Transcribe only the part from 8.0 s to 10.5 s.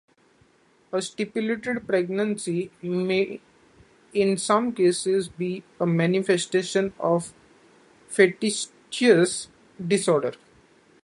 factitious disorder.